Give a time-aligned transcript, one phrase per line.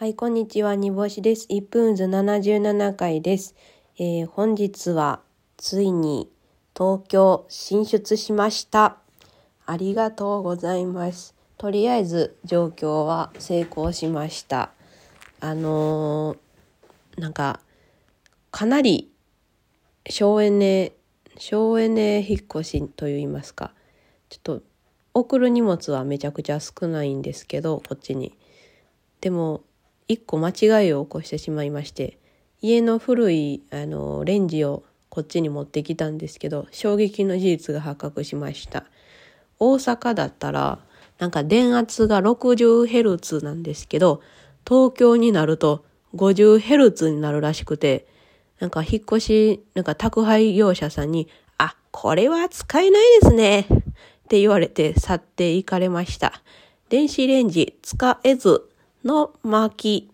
[0.00, 1.46] はい、こんにちは、煮干しです。
[1.50, 3.54] 1分図77回です。
[3.98, 5.20] えー、本日は
[5.58, 6.30] ついに
[6.74, 8.96] 東京進出しました。
[9.66, 11.34] ありがとうございます。
[11.58, 14.70] とりあえず状況は成功しました。
[15.38, 17.60] あのー、なんか、
[18.50, 19.12] かなり
[20.08, 20.92] 省エネ、
[21.36, 23.74] 省エネ引っ越しといいますか、
[24.30, 24.62] ちょっと
[25.12, 28.34] 送る荷物はめちゃくちゃ少ないんですけど、こっちに。
[29.20, 29.60] でも、
[30.10, 32.18] 一個間違いを起こしてしまいまして、
[32.60, 38.86] 家の古い、あの、レンジをこっちに持ってきたんですけど、衝撃の事実が発覚しました。
[39.60, 40.80] 大阪だったら、
[41.20, 44.20] なんか電圧が 60Hz なんですけど、
[44.66, 45.84] 東京になると
[46.16, 48.08] 50Hz になるらしくて、
[48.58, 53.60] なんか引っ越し、なんか宅配業者さんに、あ、これは使えないですね。
[53.60, 53.66] っ
[54.28, 56.42] て言われて去っていかれました。
[56.88, 58.69] 電子レンジ使えず
[59.04, 60.09] の巻